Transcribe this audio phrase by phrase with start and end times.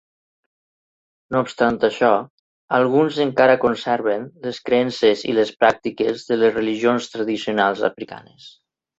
[1.33, 2.07] No obstant això,
[2.77, 8.49] alguns encara conserven les creences i les pràctiques de les religions tradicionals africanes.